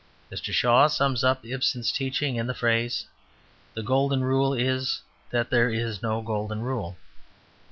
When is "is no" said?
5.69-6.23